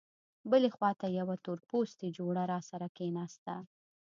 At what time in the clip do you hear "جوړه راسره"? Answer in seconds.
2.17-2.87